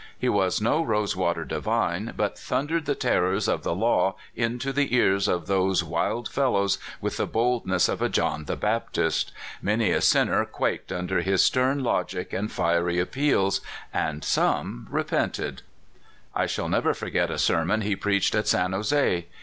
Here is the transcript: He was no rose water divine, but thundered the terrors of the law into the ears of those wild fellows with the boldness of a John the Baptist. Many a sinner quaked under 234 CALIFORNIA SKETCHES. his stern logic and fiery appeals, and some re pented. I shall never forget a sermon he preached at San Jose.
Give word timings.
He 0.17 0.29
was 0.29 0.59
no 0.59 0.83
rose 0.83 1.15
water 1.15 1.45
divine, 1.45 2.13
but 2.17 2.35
thundered 2.35 2.87
the 2.87 2.95
terrors 2.95 3.47
of 3.47 3.61
the 3.61 3.75
law 3.75 4.15
into 4.35 4.73
the 4.73 4.95
ears 4.95 5.27
of 5.27 5.45
those 5.45 5.83
wild 5.83 6.27
fellows 6.27 6.79
with 6.99 7.17
the 7.17 7.27
boldness 7.27 7.87
of 7.87 8.01
a 8.01 8.09
John 8.09 8.45
the 8.45 8.55
Baptist. 8.55 9.31
Many 9.61 9.91
a 9.91 10.01
sinner 10.01 10.43
quaked 10.43 10.91
under 10.91 11.21
234 11.21 11.23
CALIFORNIA 11.23 11.37
SKETCHES. 11.37 11.41
his 11.43 11.45
stern 11.45 11.83
logic 11.83 12.33
and 12.33 12.51
fiery 12.51 12.99
appeals, 12.99 13.61
and 13.93 14.23
some 14.23 14.87
re 14.89 15.03
pented. 15.03 15.61
I 16.33 16.47
shall 16.47 16.67
never 16.67 16.95
forget 16.95 17.29
a 17.29 17.37
sermon 17.37 17.81
he 17.81 17.95
preached 17.95 18.33
at 18.33 18.47
San 18.47 18.71
Jose. 18.73 19.27